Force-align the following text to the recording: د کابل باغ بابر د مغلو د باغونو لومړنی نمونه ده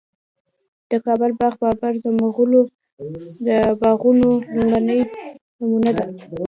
د 0.89 0.91
کابل 1.05 1.31
باغ 1.39 1.53
بابر 1.61 1.93
د 2.03 2.05
مغلو 2.21 2.61
د 3.47 3.49
باغونو 3.81 4.29
لومړنی 4.55 4.99
نمونه 5.59 5.91
ده 5.97 6.05